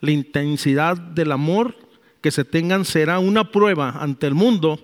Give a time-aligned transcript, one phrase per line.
[0.00, 1.76] La intensidad del amor
[2.20, 4.80] que se tengan será una prueba ante el mundo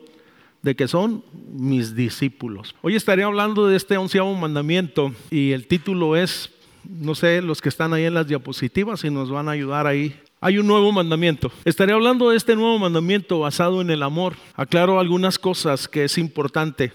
[0.63, 2.75] de que son mis discípulos.
[2.83, 6.51] Hoy estaré hablando de este onceavo mandamiento y el título es,
[6.89, 10.15] no sé, los que están ahí en las diapositivas y nos van a ayudar ahí
[10.45, 11.53] hay un nuevo mandamiento.
[11.65, 14.35] Estaré hablando de este nuevo mandamiento basado en el amor.
[14.57, 16.93] Aclaro algunas cosas que es importante.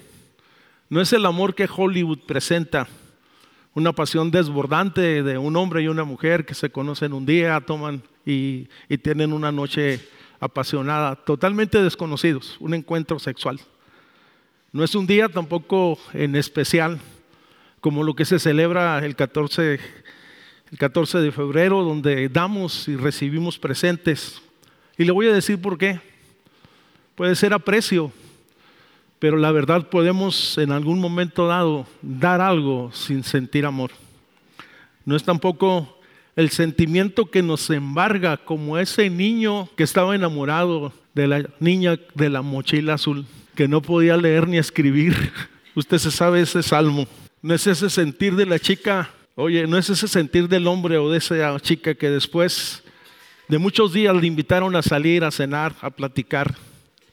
[0.89, 2.89] No es el amor que Hollywood presenta,
[3.73, 8.04] una pasión desbordante de un hombre y una mujer que se conocen un día, toman
[8.26, 10.06] y, y tienen una noche
[10.42, 13.61] apasionada, totalmente desconocidos, un encuentro sexual.
[14.73, 17.00] No es un día tampoco en especial
[17.80, 19.80] como lo que se celebra el 14
[20.72, 24.42] el 14 de febrero, donde damos y recibimos presentes.
[24.98, 26.00] Y le voy a decir por qué.
[27.16, 28.11] Puede ser aprecio,
[29.20, 33.92] pero la verdad podemos en algún momento dado dar algo sin sentir amor.
[35.06, 35.98] No es tampoco
[36.36, 42.30] el sentimiento que nos embarga como ese niño que estaba enamorado de la niña de
[42.30, 43.26] la mochila azul,
[43.56, 45.16] que no podía leer ni escribir.
[45.76, 47.08] Usted se sabe ese salmo.
[47.42, 51.11] No es ese sentir de la chica Oye, no es ese sentir del hombre o
[51.11, 52.81] de esa chica que después
[53.48, 56.55] de muchos días le invitaron a salir, a cenar, a platicar.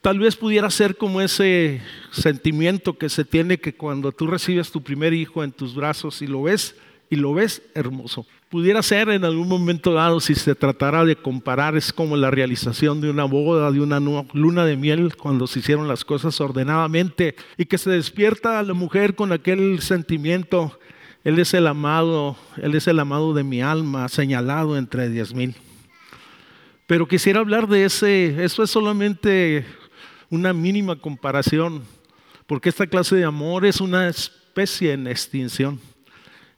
[0.01, 1.83] Tal vez pudiera ser como ese
[2.13, 6.27] sentimiento que se tiene que cuando tú recibes tu primer hijo en tus brazos y
[6.27, 6.75] lo ves
[7.11, 8.25] y lo ves hermoso.
[8.49, 13.03] Pudiera ser en algún momento dado, si se tratara de comparar, es como la realización
[13.03, 17.67] de una boda, de una luna de miel, cuando se hicieron las cosas ordenadamente y
[17.67, 20.79] que se despierta la mujer con aquel sentimiento
[21.25, 25.57] él es el amado, Él es el amado de mi alma, señalado entre diez mil.
[26.87, 29.65] Pero quisiera hablar de ese, eso es solamente
[30.29, 31.83] una mínima comparación,
[32.47, 35.81] porque esta clase de amor es una especie en extinción.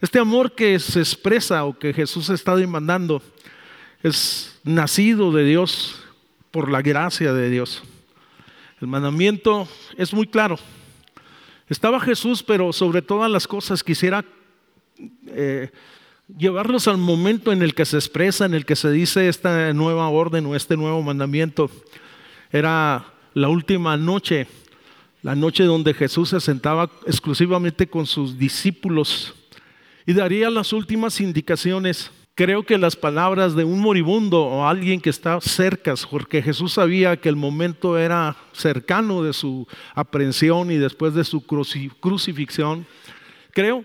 [0.00, 3.22] Este amor que se expresa o que Jesús está demandando
[4.02, 5.94] es nacido de Dios
[6.50, 7.84] por la gracia de Dios.
[8.80, 10.58] El mandamiento es muy claro.
[11.68, 14.24] Estaba Jesús, pero sobre todas las cosas quisiera
[15.26, 15.70] eh,
[16.36, 20.08] llevarlos al momento en el que se expresa, en el que se dice esta nueva
[20.08, 21.70] orden o este nuevo mandamiento.
[22.50, 24.46] Era la última noche,
[25.22, 29.34] la noche donde Jesús se sentaba exclusivamente con sus discípulos
[30.06, 32.10] y daría las últimas indicaciones.
[32.34, 37.16] Creo que las palabras de un moribundo o alguien que está cerca, porque Jesús sabía
[37.16, 42.86] que el momento era cercano de su aprehensión y después de su crucifixión,
[43.52, 43.84] creo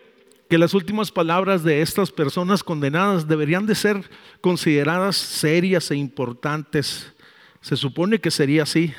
[0.52, 4.04] que las últimas palabras de estas personas condenadas deberían de ser
[4.42, 7.14] consideradas serias e importantes.
[7.62, 8.94] Se supone que sería así.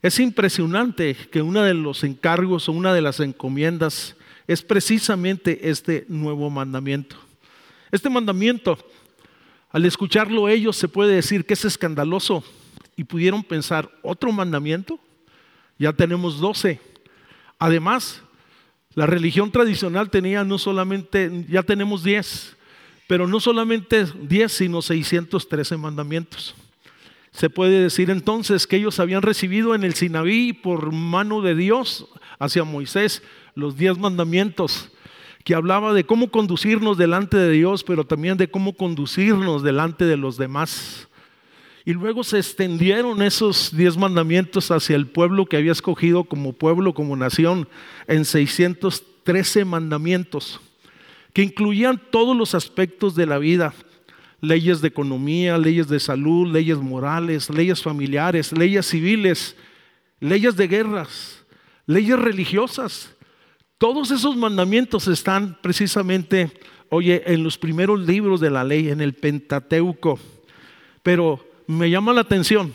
[0.00, 4.16] Es impresionante que uno de los encargos o una de las encomiendas
[4.46, 7.16] es precisamente este nuevo mandamiento.
[7.90, 8.78] Este mandamiento,
[9.72, 12.42] al escucharlo ellos, se puede decir que es escandaloso
[12.96, 14.98] y pudieron pensar, ¿otro mandamiento?
[15.78, 16.80] Ya tenemos doce.
[17.58, 18.22] Además,
[18.94, 22.56] la religión tradicional tenía no solamente, ya tenemos 10,
[23.06, 26.54] pero no solamente 10, sino 613 mandamientos.
[27.30, 32.06] Se puede decir entonces que ellos habían recibido en el Sinaví por mano de Dios
[32.38, 33.22] hacia Moisés
[33.54, 34.90] los 10 mandamientos
[35.44, 40.16] que hablaba de cómo conducirnos delante de Dios, pero también de cómo conducirnos delante de
[40.16, 41.08] los demás.
[41.84, 46.94] Y luego se extendieron esos diez mandamientos hacia el pueblo que había escogido como pueblo,
[46.94, 47.68] como nación,
[48.06, 50.60] en 613 mandamientos,
[51.32, 53.74] que incluían todos los aspectos de la vida,
[54.40, 59.56] leyes de economía, leyes de salud, leyes morales, leyes familiares, leyes civiles,
[60.20, 61.44] leyes de guerras,
[61.86, 63.12] leyes religiosas.
[63.78, 66.52] Todos esos mandamientos están precisamente,
[66.90, 70.20] oye, en los primeros libros de la ley, en el Pentateuco.
[71.02, 72.72] Pero me llama la atención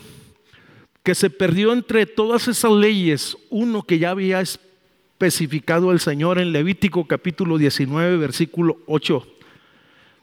[1.02, 6.52] que se perdió entre todas esas leyes uno que ya había especificado el Señor en
[6.52, 9.26] Levítico capítulo 19, versículo 8,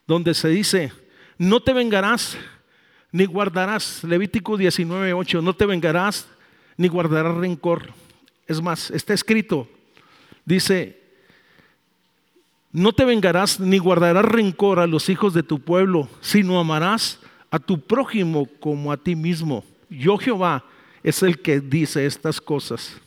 [0.07, 0.91] donde se dice,
[1.37, 2.37] no te vengarás
[3.11, 6.27] ni guardarás, Levítico 19, 8, no te vengarás
[6.77, 7.93] ni guardarás rencor.
[8.47, 9.67] Es más, está escrito,
[10.45, 11.01] dice,
[12.71, 17.19] no te vengarás ni guardarás rencor a los hijos de tu pueblo, sino amarás
[17.51, 19.63] a tu prójimo como a ti mismo.
[19.89, 20.63] Yo Jehová
[21.03, 22.97] es el que dice estas cosas.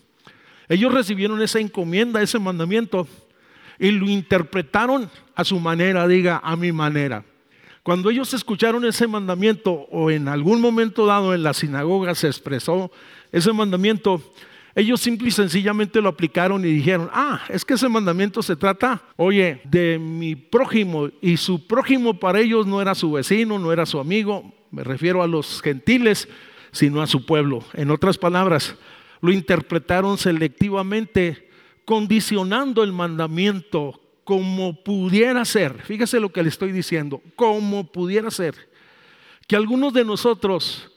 [0.69, 3.06] Ellos recibieron esa encomienda, ese mandamiento,
[3.79, 7.25] y lo interpretaron a su manera, diga, a mi manera.
[7.82, 12.90] Cuando ellos escucharon ese mandamiento o en algún momento dado en la sinagoga se expresó
[13.32, 14.23] ese mandamiento,
[14.78, 19.02] ellos simple y sencillamente lo aplicaron y dijeron, ah, es que ese mandamiento se trata,
[19.16, 23.86] oye, de mi prójimo y su prójimo para ellos no era su vecino, no era
[23.86, 26.28] su amigo, me refiero a los gentiles,
[26.70, 27.64] sino a su pueblo.
[27.75, 28.76] En otras palabras,
[29.20, 31.48] lo interpretaron selectivamente,
[31.84, 35.82] condicionando el mandamiento como pudiera ser.
[35.82, 38.54] Fíjese lo que le estoy diciendo, como pudiera ser.
[39.48, 40.92] Que algunos de nosotros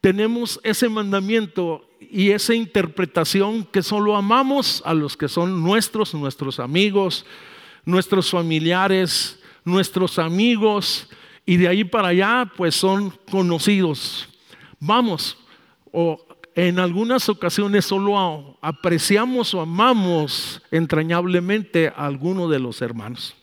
[0.00, 6.60] tenemos ese mandamiento y esa interpretación que solo amamos a los que son nuestros, nuestros
[6.60, 7.26] amigos,
[7.84, 11.08] nuestros familiares, nuestros amigos,
[11.44, 14.28] y de ahí para allá pues son conocidos.
[14.80, 15.36] Vamos,
[15.92, 16.24] o
[16.54, 23.34] en algunas ocasiones solo apreciamos o amamos entrañablemente a alguno de los hermanos.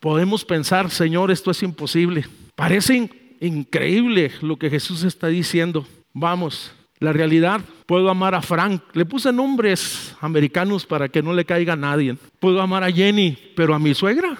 [0.00, 2.26] Podemos pensar, Señor, esto es imposible.
[2.54, 3.10] Parece
[3.40, 5.86] increíble lo que Jesús está diciendo.
[6.12, 8.82] Vamos, la realidad, puedo amar a Frank.
[8.94, 12.16] Le puse nombres americanos para que no le caiga a nadie.
[12.40, 14.36] Puedo amar a Jenny, pero a mi suegra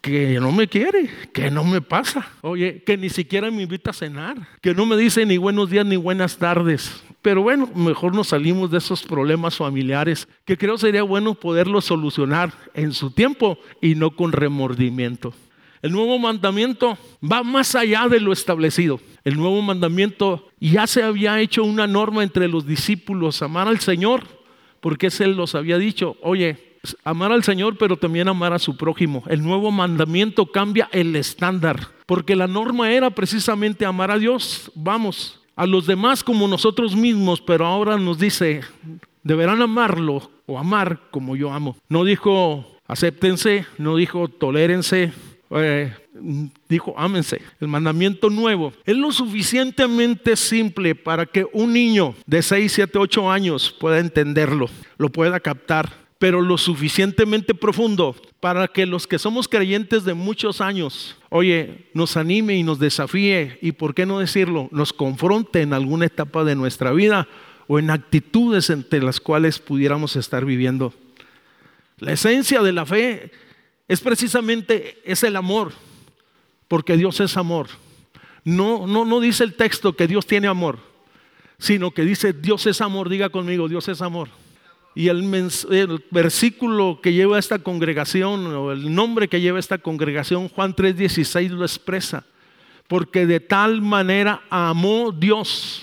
[0.00, 2.26] que no me quiere, que no me pasa.
[2.40, 5.84] Oye, que ni siquiera me invita a cenar, que no me dice ni buenos días
[5.84, 7.02] ni buenas tardes.
[7.22, 12.52] Pero bueno, mejor nos salimos de esos problemas familiares que creo sería bueno poderlos solucionar
[12.72, 15.34] en su tiempo y no con remordimiento.
[15.82, 19.00] El nuevo mandamiento va más allá de lo establecido.
[19.24, 24.24] El nuevo mandamiento ya se había hecho una norma entre los discípulos, amar al Señor,
[24.80, 29.22] porque Él los había dicho, oye, amar al Señor, pero también amar a su prójimo.
[29.28, 35.40] El nuevo mandamiento cambia el estándar, porque la norma era precisamente amar a Dios, vamos,
[35.56, 38.62] a los demás como nosotros mismos, pero ahora nos dice,
[39.22, 41.76] deberán amarlo o amar como yo amo.
[41.88, 45.12] No dijo acéptense, no dijo tolérense,
[45.50, 45.92] eh,
[46.68, 47.40] dijo ámense.
[47.60, 53.30] El mandamiento nuevo es lo suficientemente simple para que un niño de 6, 7, 8
[53.30, 54.68] años pueda entenderlo,
[54.98, 60.60] lo pueda captar pero lo suficientemente profundo para que los que somos creyentes de muchos
[60.60, 65.72] años, oye, nos anime y nos desafíe y, ¿por qué no decirlo?, nos confronte en
[65.72, 67.26] alguna etapa de nuestra vida
[67.68, 70.92] o en actitudes entre las cuales pudiéramos estar viviendo.
[71.96, 73.30] La esencia de la fe
[73.90, 75.72] es precisamente es el amor,
[76.68, 77.66] porque Dios es amor.
[78.44, 80.78] No, no, no dice el texto que Dios tiene amor,
[81.58, 83.08] sino que dice Dios es amor.
[83.08, 84.28] Diga conmigo, Dios es amor.
[84.94, 85.24] Y el,
[86.12, 91.64] versículo que lleva esta congregación, o el nombre que lleva esta congregación, Juan 3:16 lo
[91.64, 92.24] expresa.
[92.86, 95.82] Porque de tal manera amó Dios.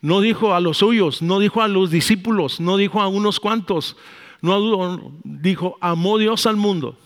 [0.00, 3.98] No dijo a los suyos, no dijo a los discípulos, no dijo a unos cuantos,
[4.40, 6.96] no dijo, amó Dios al mundo,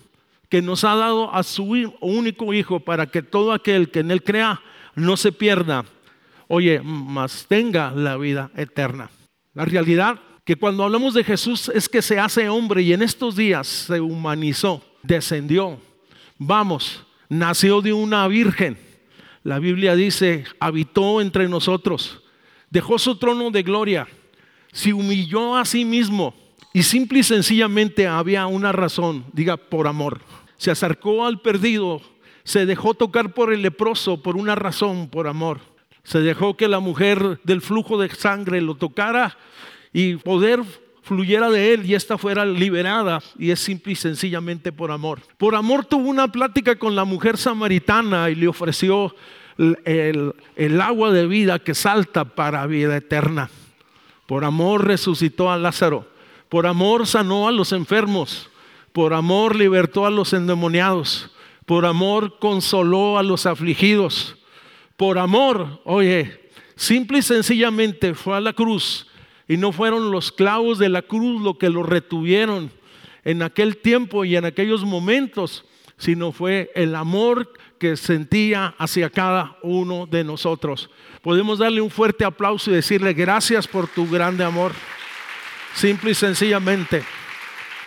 [0.55, 1.65] que nos ha dado a su
[2.01, 4.63] único hijo para que todo aquel que en él crea
[4.95, 5.85] no se pierda,
[6.47, 9.11] oye, mas tenga la vida eterna.
[9.53, 13.35] La realidad que cuando hablamos de Jesús es que se hace hombre y en estos
[13.35, 15.81] días se humanizó, descendió.
[16.39, 18.79] Vamos, nació de una virgen.
[19.43, 22.23] La Biblia dice, habitó entre nosotros,
[22.71, 24.07] dejó su trono de gloria,
[24.73, 26.33] se humilló a sí mismo
[26.73, 30.21] y simple y sencillamente había una razón, diga, por amor.
[30.57, 32.01] Se acercó al perdido,
[32.45, 35.61] se dejó tocar por el leproso por una razón, por amor.
[36.03, 39.37] Se dejó que la mujer del flujo de sangre lo tocara
[39.93, 40.63] y poder
[41.05, 45.21] fluyera de él y esta fuera liberada y es simple y sencillamente por amor.
[45.37, 49.15] Por amor tuvo una plática con la mujer samaritana y le ofreció
[49.59, 53.51] el, el, agua de vida que salta para vida eterna.
[54.27, 56.09] Por amor resucitó a Lázaro.
[56.49, 58.51] Por amor sanó a los enfermos.
[58.95, 61.29] Por amor libertó a los endemoniados,
[61.67, 64.37] por amor consoló a los afligidos,
[64.97, 69.09] por amor, oye, simple y sencillamente fue a la cruz
[69.49, 72.71] y no fueron los clavos de la cruz lo que lo retuvieron
[73.25, 75.65] en aquel tiempo y en aquellos momentos,
[75.99, 80.89] sino fue el amor que sentía hacia cada uno de nosotros.
[81.21, 84.71] Podemos darle un fuerte aplauso y decirle gracias por tu grande amor.
[85.75, 87.03] Simple y sencillamente.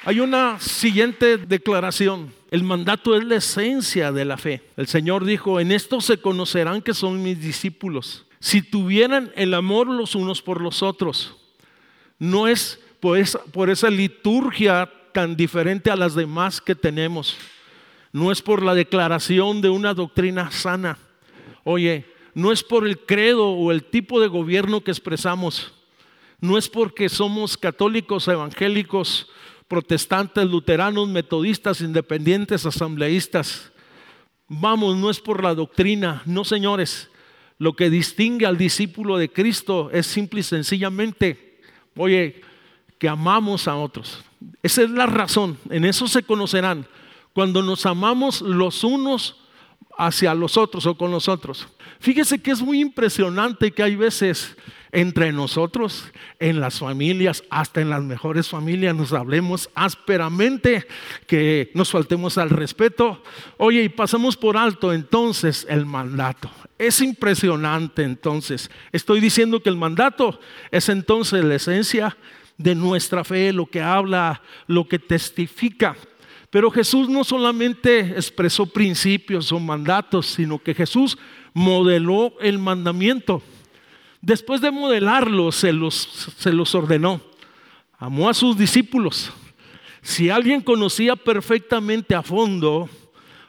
[0.07, 2.33] Hay una siguiente declaración.
[2.49, 4.63] El mandato es la esencia de la fe.
[4.77, 8.25] El Señor dijo, en esto se conocerán que son mis discípulos.
[8.39, 11.35] Si tuvieran el amor los unos por los otros.
[12.19, 17.35] No es por esa, liturgia tan diferente a las demás que tenemos.
[18.13, 20.97] No es por la declaración de una doctrina sana.
[21.65, 25.73] Oye, no es por el credo o el tipo de gobierno que expresamos.
[26.39, 29.27] No es porque somos católicos, evangélicos,
[29.67, 33.71] protestantes, luteranos, metodistas, independientes, asambleístas.
[34.47, 37.09] Vamos, no es por la doctrina, no señores.
[37.57, 41.59] Lo que distingue al discípulo de Cristo es simple y sencillamente,
[41.95, 42.41] oye,
[42.97, 44.23] que amamos a otros.
[44.61, 46.87] Esa es la razón, en eso se conocerán,
[47.33, 49.35] cuando nos amamos los unos
[49.97, 51.67] hacia los otros o con los otros.
[51.99, 54.55] Fíjese que es muy impresionante que hay veces
[54.91, 56.05] entre nosotros,
[56.39, 60.85] en las familias, hasta en las mejores familias, nos hablemos ásperamente,
[61.25, 63.21] que nos faltemos al respeto.
[63.57, 66.49] Oye, y pasamos por alto entonces el mandato.
[66.77, 68.69] Es impresionante entonces.
[68.91, 70.39] Estoy diciendo que el mandato
[70.71, 72.15] es entonces la esencia
[72.57, 75.95] de nuestra fe, lo que habla, lo que testifica.
[76.49, 81.17] Pero Jesús no solamente expresó principios o mandatos, sino que Jesús
[81.53, 83.41] modeló el mandamiento.
[84.27, 87.21] Después de modelarlo, se los, se los ordenó.
[87.97, 89.31] Amó a sus discípulos.
[90.01, 92.89] Si alguien conocía perfectamente a fondo,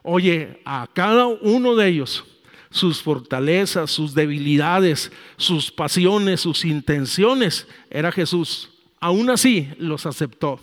[0.04, 2.25] oye, a cada uno de ellos,
[2.70, 8.70] sus fortalezas, sus debilidades, sus pasiones, sus intenciones, era Jesús.
[9.00, 10.61] Aún así los aceptó.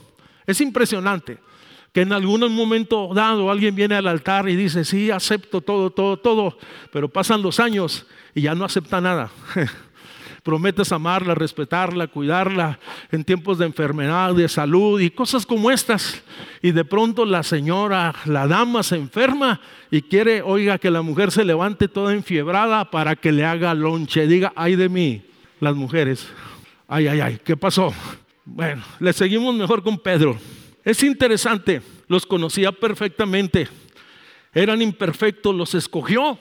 [0.48, 1.40] Es impresionante
[1.92, 6.16] que en algún momento dado alguien viene al altar y dice, sí, acepto todo, todo,
[6.16, 6.58] todo,
[6.94, 9.30] pero pasan los años y ya no acepta nada.
[10.46, 12.78] Prometes amarla, respetarla, cuidarla
[13.12, 16.22] en tiempos de enfermedad, de salud y cosas como estas.
[16.62, 19.60] Y de pronto la señora, la dama se enferma
[19.90, 24.28] y quiere, oiga, que la mujer se levante toda enfiebrada para que le haga lonche.
[24.28, 25.26] Diga, ay de mí,
[25.60, 26.28] las mujeres.
[26.88, 27.92] Ay, ay, ay, ¿qué pasó?
[28.46, 30.38] Bueno, le seguimos mejor con Pedro.
[30.84, 33.68] Es interesante, los conocía perfectamente.
[34.54, 36.38] Eran imperfectos, los escogió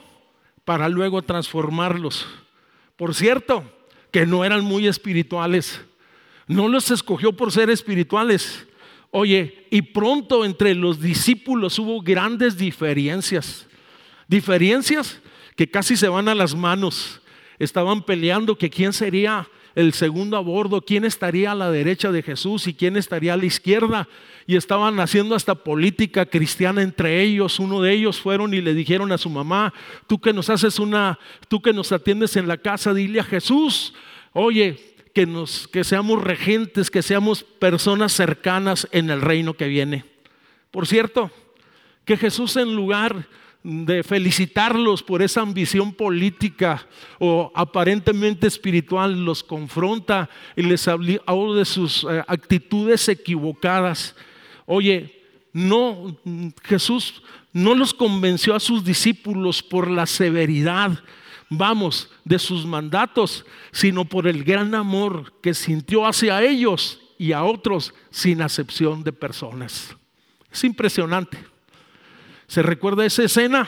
[0.63, 2.27] para luego transformarlos.
[2.95, 3.63] Por cierto,
[4.15, 5.81] que no eran muy espirituales.
[6.47, 8.65] No los escogió por ser espirituales.
[9.11, 13.67] Oye, y pronto entre los discípulos hubo grandes diferencias.
[14.25, 15.19] Diferencias
[15.57, 17.19] que casi se van a las manos.
[17.59, 22.23] Estaban peleando que quién sería el segundo a bordo, quién estaría a la derecha de
[22.23, 24.07] Jesús y quién estaría a la izquierda.
[24.47, 27.59] Y estaban haciendo hasta política cristiana entre ellos.
[27.59, 29.73] Uno de ellos fueron y le dijeron a su mamá,
[30.07, 33.93] tú que nos haces una, tú que nos atiendes en la casa, dile a Jesús,
[34.31, 40.05] oye, que, nos, que seamos regentes, que seamos personas cercanas en el reino que viene.
[40.71, 41.31] Por cierto,
[42.05, 43.27] que Jesús en lugar
[43.65, 51.19] de felicitarlos por esa ambición política o aparentemente espiritual, los confronta y les habla
[51.55, 54.15] de sus eh, actitudes equivocadas.
[54.67, 56.15] Oye, no,
[56.63, 60.99] Jesús no los convenció a sus discípulos por la severidad,
[61.49, 67.43] vamos, de sus mandatos, sino por el gran amor que sintió hacia ellos y a
[67.43, 69.95] otros sin acepción de personas.
[70.51, 71.54] Es impresionante.
[72.47, 73.67] ¿Se recuerda esa escena?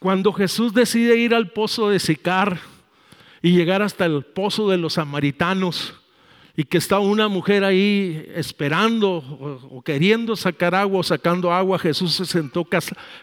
[0.00, 2.58] Cuando Jesús decide ir al pozo de Sicar
[3.42, 5.94] y llegar hasta el pozo de los samaritanos
[6.56, 9.18] y que está una mujer ahí esperando
[9.70, 12.66] o, queriendo sacar agua o sacando agua, Jesús se sentó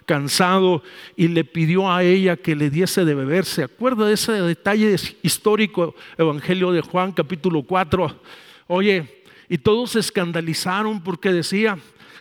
[0.06, 0.82] cansado
[1.16, 3.44] y le pidió a ella que le diese de beber.
[3.44, 8.22] ¿Se acuerda de ese detalle histórico, Evangelio de Juan capítulo 4?
[8.68, 11.78] Oye, y todos se escandalizaron porque decía,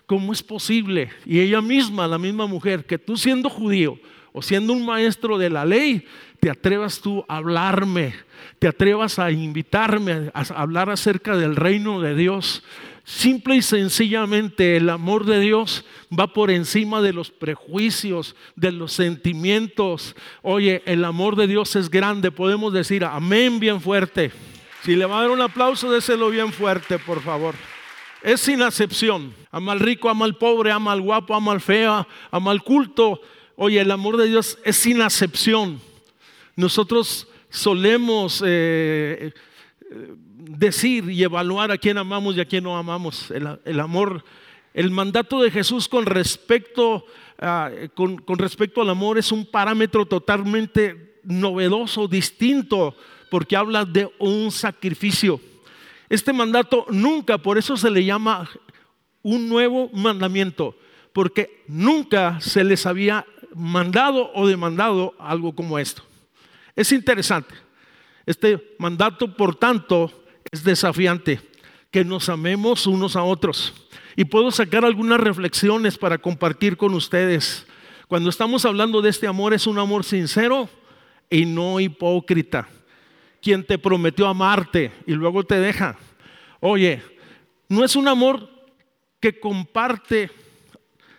[0.07, 1.11] ¿cómo es posible?
[1.25, 3.99] Y ella misma, la misma mujer, que tú siendo judío
[4.33, 6.07] o siendo un maestro de la ley,
[6.41, 8.15] te atrevas tú a hablarme,
[8.59, 12.63] te atrevas a invitarme a hablar acerca del reino de Dios.
[13.05, 15.85] Simple y sencillamente el amor de Dios
[16.17, 20.17] va por encima de los prejuicios, de los sentimientos.
[20.43, 22.33] Oye, el amor de Dios es grande.
[22.33, 24.33] Podemos decir amén bien fuerte.
[24.83, 27.55] Si le va a dar un aplauso, déselo bien fuerte, por favor.
[28.23, 29.33] es sin acepción.
[29.57, 33.23] Ama al rico, ama al pobre, ama al guapo, ama al feo, ama al culto.
[33.55, 35.81] Oye, el amor de Dios es sin acepción.
[36.57, 39.33] Nosotros solemos eh,
[40.37, 43.31] decir y evaluar a quién amamos y a quién no amamos.
[43.31, 44.23] El, amor,
[44.75, 47.07] el mandato de Jesús con respecto,
[47.95, 52.95] con, con respecto al amor es un parámetro totalmente novedoso, distinto,
[53.31, 55.41] porque habla de un sacrificio.
[56.11, 58.47] Este mandato nunca, por eso se le llama
[59.27, 60.77] un nuevo mandamiento,
[61.13, 66.05] porque nunca se les había mandado o demandado algo como esto.
[66.77, 67.53] Es interesante.
[68.25, 70.13] Este mandato, por tanto,
[70.53, 71.41] es desafiante,
[71.91, 73.75] que nos amemos unos a otros.
[74.15, 77.67] Y puedo sacar algunas reflexiones para compartir con ustedes.
[78.07, 80.69] Cuando estamos hablando de este amor, es un amor sincero
[81.29, 82.69] y no hipócrita.
[83.43, 85.99] Quien te prometió amarte y luego te deja.
[86.61, 87.03] Oye,
[87.69, 88.56] no es un amor
[89.27, 90.31] que comparte,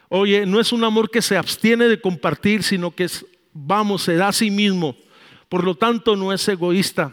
[0.08, 4.16] oye, no es un amor que se abstiene de compartir, sino que es, vamos, se
[4.16, 4.96] da a sí mismo.
[5.50, 7.12] Por lo tanto, no es egoísta.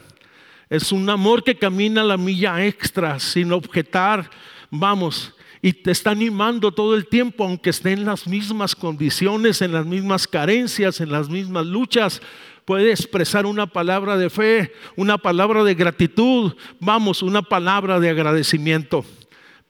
[0.71, 4.31] Es un amor que camina la milla extra, sin objetar,
[4.71, 9.73] vamos, y te está animando todo el tiempo, aunque esté en las mismas condiciones, en
[9.73, 12.23] las mismas carencias, en las mismas luchas.
[12.65, 19.05] Puede expresar una palabra de fe, una palabra de gratitud, vamos, una palabra de agradecimiento.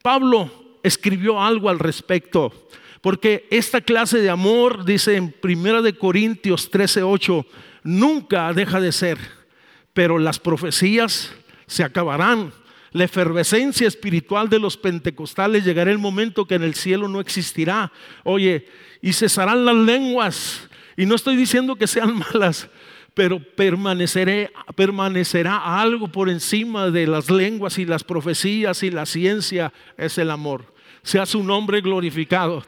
[0.03, 2.53] Pablo escribió algo al respecto,
[3.01, 7.45] porque esta clase de amor, dice en 1 de Corintios 13:8,
[7.83, 9.19] nunca deja de ser,
[9.93, 11.33] pero las profecías
[11.67, 12.53] se acabarán.
[12.93, 17.91] La efervescencia espiritual de los pentecostales llegará el momento que en el cielo no existirá.
[18.23, 18.69] Oye,
[19.03, 20.69] y cesarán las lenguas.
[20.97, 22.69] Y no estoy diciendo que sean malas,
[23.15, 24.51] pero permanecerá
[25.81, 30.74] algo por encima de las lenguas y las profecías y la ciencia, es el amor.
[31.05, 32.65] Sea su nombre glorificado.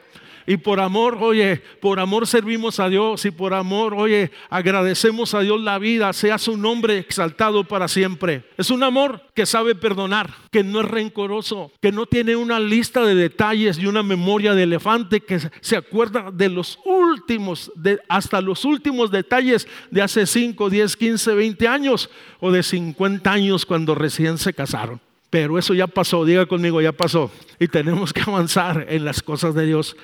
[0.49, 5.41] Y por amor, oye, por amor servimos a Dios y por amor, oye, agradecemos a
[5.41, 8.45] Dios la vida, sea su nombre exaltado para siempre.
[8.57, 13.03] Es un amor que sabe perdonar, que no es rencoroso, que no tiene una lista
[13.03, 17.69] de detalles y una memoria de elefante, que se acuerda de los últimos,
[18.07, 23.65] hasta los últimos detalles de hace 5, 10, 15, 20 años o de 50 años
[23.65, 25.01] cuando recién se casaron.
[25.29, 27.31] Pero eso ya pasó, diga conmigo, ya pasó.
[27.59, 29.97] Y tenemos que avanzar en las cosas de Dios.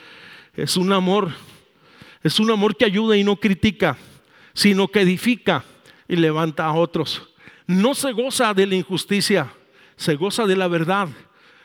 [0.56, 1.32] Es un amor,
[2.22, 3.98] es un amor que ayuda y no critica,
[4.54, 5.64] sino que edifica
[6.08, 7.30] y levanta a otros.
[7.66, 9.52] No se goza de la injusticia,
[9.96, 11.08] se goza de la verdad.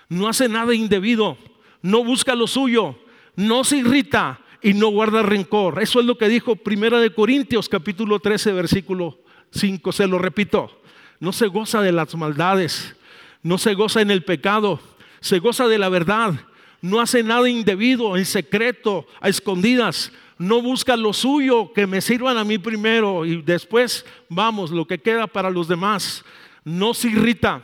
[0.09, 1.37] No hace nada indebido,
[1.83, 2.99] no busca lo suyo,
[3.37, 5.83] no se irrita y no guarda rencor.
[5.83, 9.19] Eso es lo que dijo Primera de Corintios capítulo 13 versículo
[9.51, 10.81] 5, se lo repito.
[11.21, 12.97] No se goza de las maldades,
[13.43, 14.81] no se goza en el pecado,
[15.21, 16.35] se goza de la verdad
[16.81, 20.13] no hace nada indebido, en secreto, a escondidas.
[20.39, 24.99] No busca lo suyo, que me sirvan a mí primero y después vamos, lo que
[24.99, 26.25] queda para los demás.
[26.65, 27.63] No se irrita.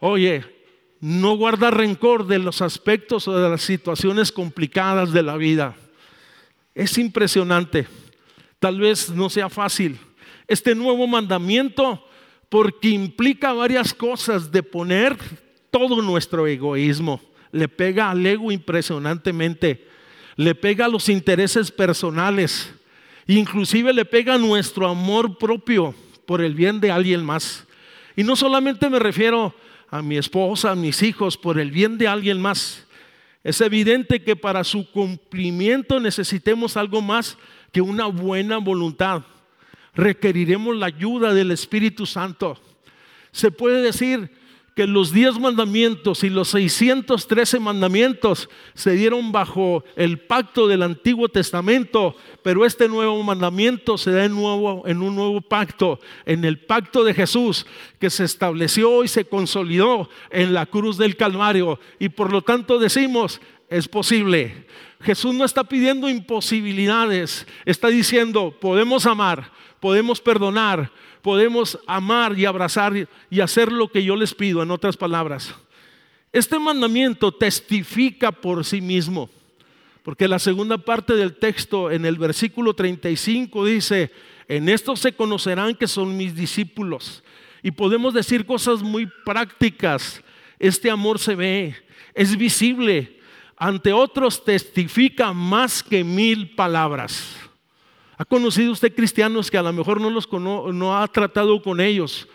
[0.00, 0.44] Oye,
[1.00, 5.76] no guarda rencor de los aspectos o de las situaciones complicadas de la vida.
[6.74, 7.86] Es impresionante.
[8.58, 9.98] Tal vez no sea fácil.
[10.48, 12.04] Este nuevo mandamiento,
[12.48, 15.16] porque implica varias cosas de poner
[15.70, 17.20] todo nuestro egoísmo
[17.52, 19.86] le pega al ego impresionantemente,
[20.36, 22.72] le pega a los intereses personales,
[23.26, 25.94] inclusive le pega a nuestro amor propio
[26.26, 27.66] por el bien de alguien más.
[28.16, 29.54] Y no solamente me refiero
[29.90, 32.86] a mi esposa, a mis hijos, por el bien de alguien más.
[33.44, 37.38] Es evidente que para su cumplimiento necesitemos algo más
[37.72, 39.22] que una buena voluntad.
[39.94, 42.58] Requeriremos la ayuda del Espíritu Santo.
[43.32, 44.30] Se puede decir
[44.78, 51.28] que los diez mandamientos y los 613 mandamientos se dieron bajo el pacto del Antiguo
[51.28, 56.60] Testamento, pero este nuevo mandamiento se da en, nuevo, en un nuevo pacto, en el
[56.60, 57.66] pacto de Jesús,
[57.98, 61.80] que se estableció y se consolidó en la cruz del Calvario.
[61.98, 64.64] Y por lo tanto decimos, es posible.
[65.00, 70.90] Jesús no está pidiendo imposibilidades, está diciendo, podemos amar, podemos perdonar,
[71.22, 75.54] podemos amar y abrazar y hacer lo que yo les pido, en otras palabras.
[76.32, 79.30] Este mandamiento testifica por sí mismo,
[80.02, 84.10] porque la segunda parte del texto en el versículo 35 dice,
[84.46, 87.22] en esto se conocerán que son mis discípulos.
[87.62, 90.22] Y podemos decir cosas muy prácticas.
[90.58, 91.76] Este amor se ve,
[92.14, 93.20] es visible.
[93.56, 97.47] Ante otros testifica más que mil palabras.
[98.18, 102.26] ¿Ha conocido usted cristianos que a lo mejor no, los no ha tratado con ellos?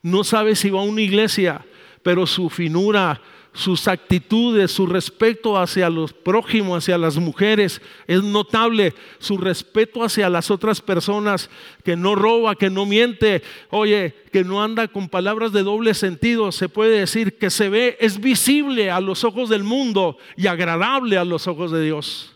[0.00, 1.66] No sabe si va a una iglesia,
[2.04, 3.20] pero su finura,
[3.52, 7.82] sus actitudes, su respeto hacia los prójimos, hacia las mujeres.
[8.06, 11.50] Es notable su respeto hacia las otras personas,
[11.82, 16.52] que no roba, que no miente, oye, que no anda con palabras de doble sentido.
[16.52, 21.18] Se puede decir que se ve, es visible a los ojos del mundo y agradable
[21.18, 22.32] a los ojos de Dios.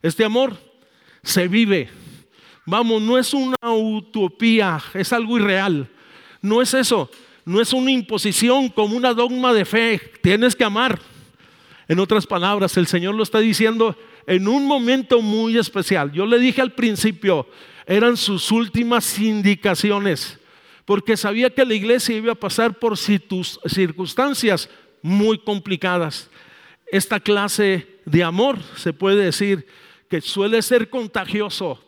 [0.00, 0.56] Este amor
[1.22, 2.05] se vive.
[2.66, 5.88] Vamos, no es una utopía, es algo irreal.
[6.42, 7.10] No es eso
[7.46, 10.00] no es una imposición como una dogma de fe.
[10.20, 10.98] Tienes que amar.
[11.88, 16.10] En otras palabras, el Señor lo está diciendo en un momento muy especial.
[16.10, 17.46] Yo le dije al principio,
[17.86, 20.40] eran sus últimas indicaciones,
[20.84, 24.68] porque sabía que la iglesia iba a pasar por circunstancias
[25.00, 26.28] muy complicadas.
[26.90, 29.68] Esta clase de amor se puede decir
[30.10, 31.80] que suele ser contagioso,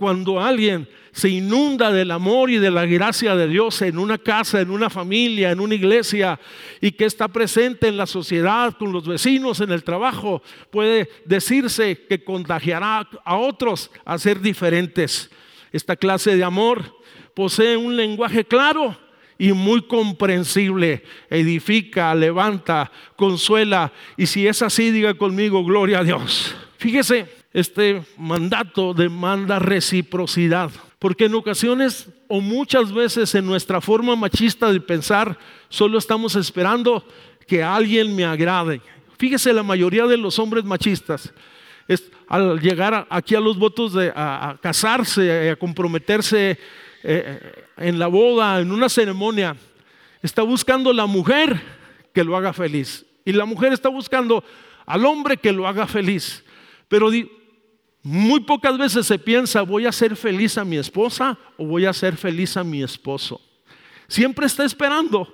[0.00, 4.62] cuando alguien se inunda del amor y de la gracia de Dios en una casa,
[4.62, 6.40] en una familia, en una iglesia
[6.80, 12.06] y que está presente en la sociedad, con los vecinos, en el trabajo, puede decirse
[12.08, 15.30] que contagiará a otros a ser diferentes.
[15.70, 16.96] Esta clase de amor
[17.34, 18.96] posee un lenguaje claro
[19.36, 21.04] y muy comprensible.
[21.28, 23.92] Edifica, levanta, consuela.
[24.16, 26.56] Y si es así, diga conmigo, gloria a Dios.
[26.78, 34.72] Fíjese, este mandato demanda reciprocidad, porque en ocasiones o muchas veces en nuestra forma machista
[34.72, 35.36] de pensar
[35.68, 37.04] solo estamos esperando
[37.46, 38.80] que alguien me agrade.
[39.18, 41.32] Fíjese, la mayoría de los hombres machistas,
[42.28, 46.58] al llegar aquí a los votos de a, casarse, a comprometerse eh,
[47.02, 49.56] eh, en la boda, en una ceremonia,
[50.22, 51.60] está buscando la mujer
[52.14, 53.04] que lo haga feliz.
[53.24, 54.44] Y la mujer está buscando
[54.86, 56.44] al hombre que lo haga feliz.
[56.88, 57.10] Pero
[58.02, 61.92] muy pocas veces se piensa, voy a ser feliz a mi esposa o voy a
[61.92, 63.40] ser feliz a mi esposo.
[64.08, 65.32] Siempre está esperando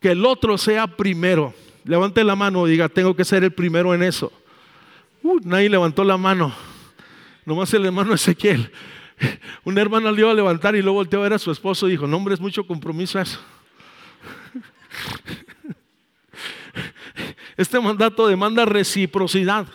[0.00, 1.52] que el otro sea primero.
[1.84, 4.32] Levante la mano y diga, tengo que ser el primero en eso.
[5.22, 6.54] Uh, nadie levantó la mano.
[7.44, 8.70] Nomás el hermano Ezequiel.
[9.64, 11.92] Una hermana le iba a levantar y luego volteó a ver a su esposo y
[11.92, 13.40] dijo, no hombre, es mucho compromiso eso.
[17.56, 19.68] Este mandato demanda reciprocidad.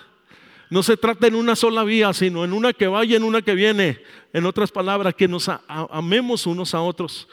[0.69, 3.55] No se trata en una sola vía, sino en una que vaya, en una que
[3.55, 4.01] viene.
[4.34, 7.27] En otras palabras, que nos amemos unos a otros.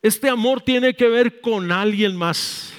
[0.00, 2.72] Este amor tiene que ver con alguien más.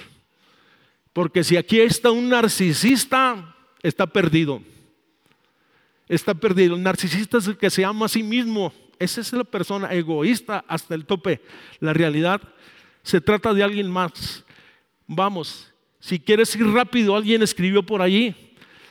[1.13, 4.61] Porque si aquí está un narcisista, está perdido.
[6.07, 6.75] Está perdido.
[6.75, 8.73] El narcisista es el que se ama a sí mismo.
[8.97, 11.41] Esa es la persona egoísta hasta el tope.
[11.79, 12.41] La realidad
[13.03, 14.43] se trata de alguien más.
[15.07, 18.35] Vamos, si quieres ir rápido, alguien escribió por allí,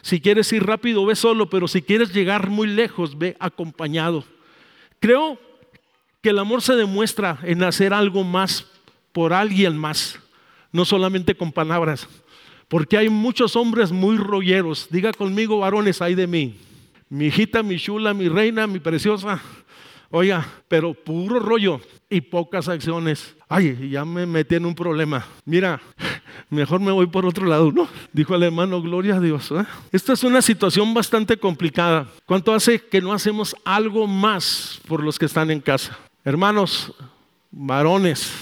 [0.04, 4.22] si quieres ir rápido, ve solo, pero si quieres llegar muy lejos, ve acompañado.
[5.00, 5.38] Creo
[6.20, 8.66] que el amor se demuestra en hacer algo más
[9.12, 10.20] por alguien más,
[10.72, 12.06] no solamente con palabras.
[12.68, 14.88] Porque hay muchos hombres muy rolleros.
[14.90, 16.54] Diga conmigo, varones, hay de mí.
[17.08, 19.40] Mi hijita, mi chula, mi reina, mi preciosa.
[20.10, 23.34] Oiga, pero puro rollo y pocas acciones.
[23.48, 25.26] Ay, ya me metí en un problema.
[25.44, 25.80] Mira,
[26.50, 27.88] mejor me voy por otro lado, ¿no?
[28.12, 29.50] Dijo el hermano, gloria a Dios.
[29.50, 29.64] ¿eh?
[29.92, 32.06] Esta es una situación bastante complicada.
[32.26, 35.98] ¿Cuánto hace que no hacemos algo más por los que están en casa?
[36.24, 36.94] Hermanos,
[37.50, 38.32] varones,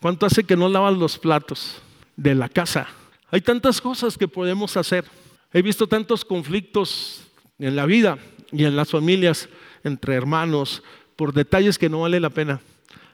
[0.00, 1.82] ¿cuánto hace que no lavan los platos
[2.16, 2.88] de la casa?
[3.30, 5.04] Hay tantas cosas que podemos hacer.
[5.52, 7.22] He visto tantos conflictos
[7.58, 8.18] en la vida
[8.52, 9.48] y en las familias
[9.84, 10.82] entre hermanos
[11.16, 12.60] por detalles que no vale la pena.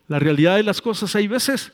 [0.09, 1.72] La realidad de las cosas hay veces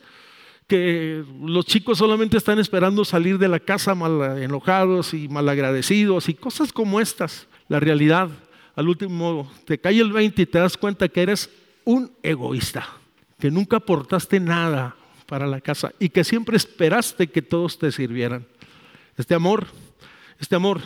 [0.66, 6.34] que los chicos solamente están esperando salir de la casa mal enojados y malagradecidos y
[6.34, 7.46] cosas como estas.
[7.68, 8.28] La realidad,
[8.74, 11.50] al último, te cae el 20 y te das cuenta que eres
[11.84, 12.88] un egoísta,
[13.38, 18.46] que nunca aportaste nada para la casa y que siempre esperaste que todos te sirvieran.
[19.16, 19.66] Este amor,
[20.38, 20.82] este amor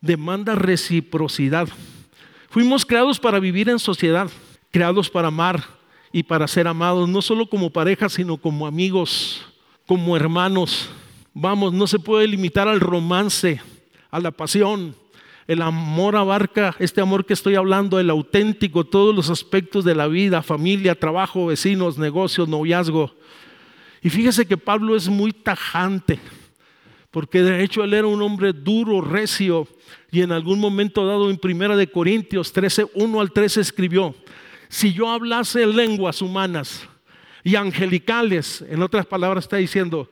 [0.00, 1.68] demanda reciprocidad.
[2.54, 4.30] Fuimos creados para vivir en sociedad,
[4.70, 5.64] creados para amar,
[6.12, 9.44] y para ser amados, no solo como pareja, sino como amigos,
[9.88, 10.88] como hermanos.
[11.32, 13.60] Vamos, no se puede limitar al romance,
[14.08, 14.94] a la pasión.
[15.48, 20.06] El amor abarca, este amor que estoy hablando, el auténtico, todos los aspectos de la
[20.06, 23.16] vida, familia, trabajo, vecinos, negocios, noviazgo.
[24.00, 26.20] Y fíjese que Pablo es muy tajante,
[27.14, 29.68] porque de hecho él era un hombre duro, recio,
[30.10, 34.16] y en algún momento dado en Primera de Corintios 13, 1 al 13 escribió,
[34.68, 36.88] si yo hablase lenguas humanas
[37.44, 40.10] y angelicales, en otras palabras está diciendo,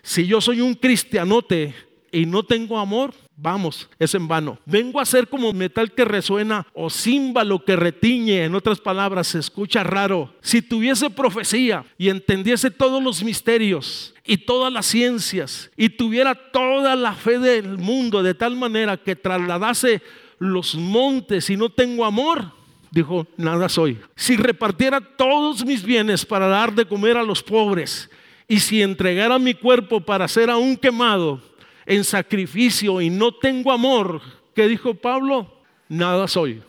[0.00, 1.74] si yo soy un cristianote
[2.10, 4.58] y no tengo amor, vamos, es en vano.
[4.66, 9.38] Vengo a ser como metal que resuena o címbalo que retiñe, en otras palabras, se
[9.38, 10.34] escucha raro.
[10.40, 16.96] Si tuviese profecía y entendiese todos los misterios y todas las ciencias y tuviera toda
[16.96, 20.02] la fe del mundo de tal manera que trasladase
[20.38, 22.52] los montes y no tengo amor,
[22.90, 23.98] dijo, nada soy.
[24.16, 28.10] Si repartiera todos mis bienes para dar de comer a los pobres
[28.48, 31.40] y si entregara mi cuerpo para ser aún quemado
[31.88, 34.20] en sacrificio y no tengo amor,
[34.54, 35.50] ¿qué dijo Pablo?
[35.88, 36.62] Nada soy.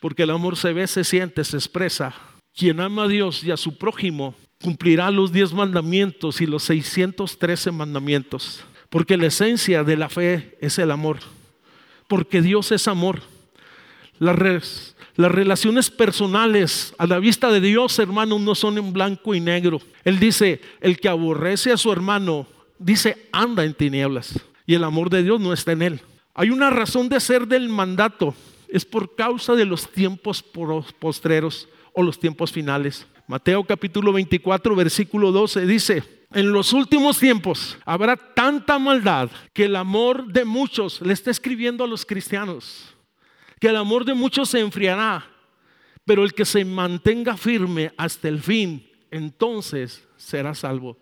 [0.00, 2.14] Porque el amor se ve, se siente, se expresa.
[2.54, 7.72] Quien ama a Dios y a su prójimo cumplirá los diez mandamientos y los 613
[7.72, 8.64] mandamientos.
[8.90, 11.20] Porque la esencia de la fe es el amor.
[12.06, 13.22] Porque Dios es amor.
[14.18, 19.40] Las, las relaciones personales a la vista de Dios, hermano, no son en blanco y
[19.40, 19.80] negro.
[20.04, 22.46] Él dice, el que aborrece a su hermano,
[22.78, 24.38] dice, anda en tinieblas.
[24.66, 26.00] Y el amor de Dios no está en él.
[26.34, 28.34] Hay una razón de ser del mandato.
[28.68, 33.06] Es por causa de los tiempos postreros o los tiempos finales.
[33.28, 36.02] Mateo capítulo 24, versículo 12 dice,
[36.32, 41.84] en los últimos tiempos habrá tanta maldad que el amor de muchos, le está escribiendo
[41.84, 42.94] a los cristianos,
[43.60, 45.26] que el amor de muchos se enfriará,
[46.04, 50.98] pero el que se mantenga firme hasta el fin, entonces será salvo.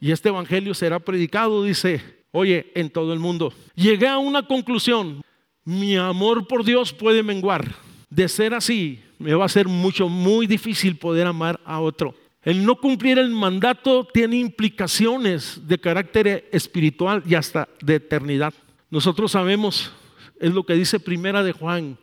[0.00, 3.52] Y este evangelio será predicado, dice, oye, en todo el mundo.
[3.76, 5.22] Llegué a una conclusión,
[5.64, 7.76] mi amor por Dios puede menguar.
[8.10, 12.14] De ser así, me va a ser mucho, muy difícil poder amar a otro.
[12.42, 18.52] El no cumplir el mandato tiene implicaciones de carácter espiritual y hasta de eternidad.
[18.90, 19.92] Nosotros sabemos
[20.40, 21.96] es lo que dice Primera de Juan,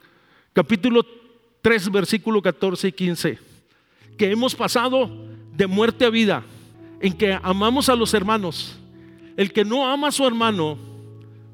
[0.53, 1.05] capítulo
[1.61, 3.39] 3, versículo 14 y 15,
[4.17, 5.11] que hemos pasado
[5.53, 6.43] de muerte a vida,
[7.01, 8.77] en que amamos a los hermanos.
[9.37, 10.77] El que no ama a su hermano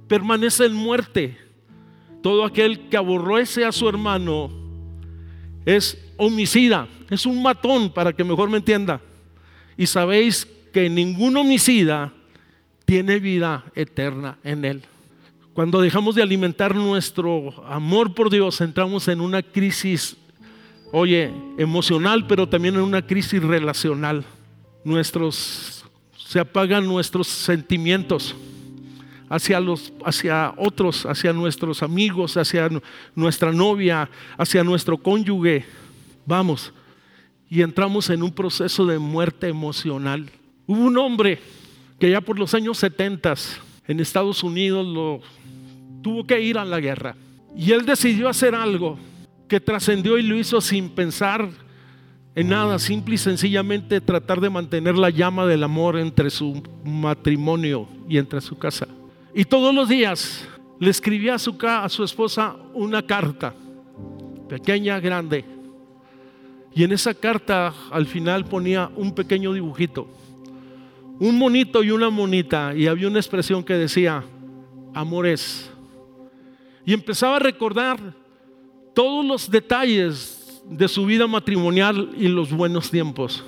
[0.08, 1.38] permanece en muerte.
[2.22, 4.50] Todo aquel que aborrece a su hermano
[5.66, 9.02] es homicida, es un matón, para que mejor me entienda.
[9.78, 12.13] Y sabéis que ningún homicida
[12.86, 14.84] tiene vida eterna en él.
[15.54, 20.16] Cuando dejamos de alimentar nuestro amor por Dios, entramos en una crisis,
[20.92, 24.24] oye, emocional, pero también en una crisis relacional.
[24.84, 25.84] Nuestros,
[26.28, 28.36] se apagan nuestros sentimientos
[29.30, 32.70] hacia, los, hacia otros, hacia nuestros amigos, hacia
[33.16, 35.63] nuestra novia, hacia nuestro cónyuge.
[36.26, 36.74] Vamos,
[37.50, 40.30] y entramos en un proceso de muerte emocional.
[40.66, 41.40] Hubo un hombre
[41.98, 43.34] que ya por los años 70
[43.88, 45.22] en Estados Unidos
[46.02, 47.16] tuvo que ir a la guerra.
[47.56, 49.00] Y él decidió hacer algo
[49.48, 51.50] que trascendió y lo hizo sin pensar
[52.38, 57.88] en nada, simple y sencillamente tratar de mantener la llama del amor entre su matrimonio
[58.08, 58.88] y entre su casa.
[59.34, 60.47] Y todos los días
[60.80, 63.56] le escribía a su, a su esposa una carta,
[64.47, 65.45] pequeña, grande.
[66.76, 70.08] Y en esa carta al final ponía un pequeño dibujito,
[71.19, 74.23] un monito y una monita, y había una expresión que decía,
[74.93, 75.71] amores
[76.86, 78.00] y empezaba a recordar
[78.93, 80.37] todos los detalles
[80.70, 83.44] de su vida matrimonial y los buenos tiempos.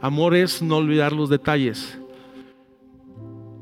[0.00, 1.98] Amor es no olvidar los detalles.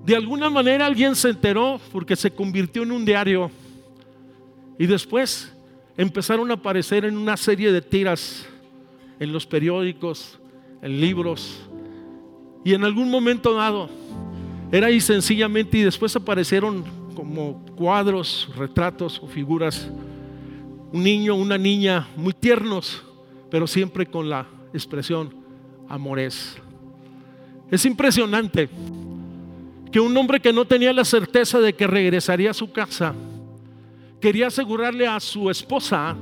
[0.04, 3.50] De alguna manera alguien se enteró porque se convirtió en un diario
[4.78, 5.52] y después
[5.96, 8.46] empezaron a aparecer en una serie de tiras
[9.18, 10.38] en los periódicos,
[10.82, 11.62] en libros
[12.64, 13.88] y en algún momento dado
[14.72, 19.88] era ahí sencillamente y después aparecieron como cuadros, retratos o figuras,
[20.94, 23.02] un niño, una niña muy tiernos,
[23.50, 25.34] pero siempre con la expresión
[25.88, 26.56] amores.
[27.68, 28.68] Es impresionante
[29.90, 33.12] que un hombre que no tenía la certeza de que regresaría a su casa,
[34.20, 36.16] quería asegurarle a su esposa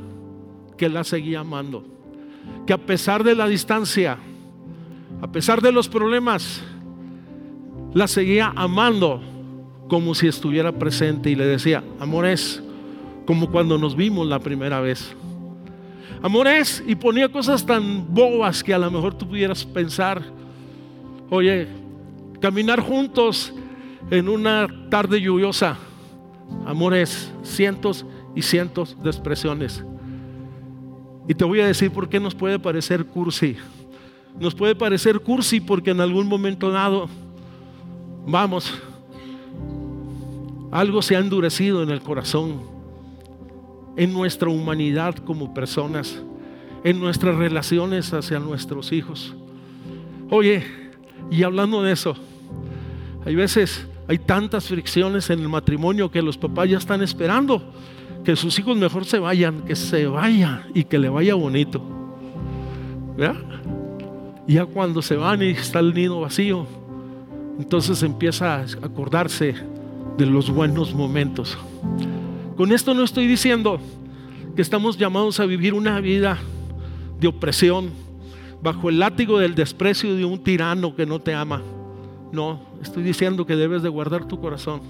[0.79, 1.85] que la seguía amando,
[2.67, 4.17] que a pesar de la distancia,
[5.21, 6.63] a pesar de los problemas,
[7.93, 9.21] la seguía amando
[9.87, 12.63] como si estuviera presente y le decía, amor es
[13.27, 15.15] como cuando nos vimos la primera vez.
[16.23, 20.23] Amor es, y ponía cosas tan bobas que a lo mejor tú pudieras pensar,
[21.31, 21.67] oye,
[22.41, 23.53] caminar juntos
[24.11, 25.79] en una tarde lluviosa,
[26.65, 29.85] amor es cientos y cientos de expresiones.
[31.29, 33.57] Y te voy a decir por qué nos puede parecer cursi.
[34.39, 37.09] Nos puede parecer cursi porque en algún momento dado,
[38.27, 38.73] vamos,
[40.71, 42.63] algo se ha endurecido en el corazón,
[43.97, 46.23] en nuestra humanidad como personas,
[46.85, 49.35] en nuestras relaciones hacia nuestros hijos.
[50.31, 50.65] Oye,
[51.31, 52.15] y hablando de eso,
[53.25, 57.63] hay veces Hay tantas fricciones en el matrimonio que los papás ya están esperando
[58.25, 61.83] que sus hijos mejor se vayan, que se vaya y que le vaya bonito.
[63.17, 63.37] ¿Verdad?
[64.47, 66.67] ya cuando se van y está el nido vacío,
[67.59, 69.55] entonces empieza a acordarse
[70.19, 71.57] de los buenos momentos.
[72.63, 73.81] Con esto no estoy diciendo
[74.55, 76.39] que estamos llamados a vivir una vida
[77.19, 77.91] de opresión
[78.63, 81.61] bajo el látigo del desprecio de un tirano que no te ama.
[82.31, 84.81] No, estoy diciendo que debes de guardar tu corazón.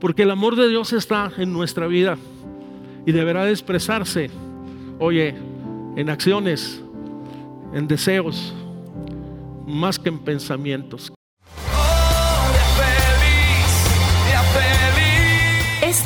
[0.00, 2.16] Porque el amor de Dios está en nuestra vida
[3.04, 4.30] y deberá de expresarse,
[4.98, 5.34] oye,
[5.96, 6.82] en acciones,
[7.74, 8.54] en deseos,
[9.66, 11.12] más que en pensamientos.